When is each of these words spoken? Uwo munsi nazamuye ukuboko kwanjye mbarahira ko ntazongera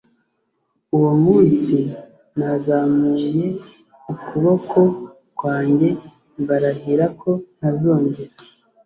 Uwo 0.95 1.11
munsi 1.25 1.75
nazamuye 2.37 3.45
ukuboko 4.13 4.79
kwanjye 5.37 5.89
mbarahira 6.41 7.05
ko 7.19 7.31
ntazongera 7.57 8.33